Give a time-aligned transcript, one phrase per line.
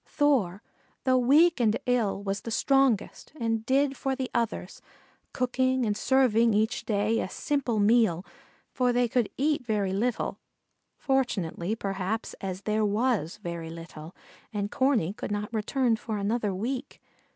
[0.07, 0.63] Thor,
[1.03, 4.81] though weak and ill, was the strongest and did for the others,
[5.31, 8.25] cooking and serving each day a simple meal,
[8.71, 10.39] for they could eat very little,
[10.97, 14.15] fortunately, perhaps, as there was very little,
[14.51, 16.99] and Corney could not return for another week.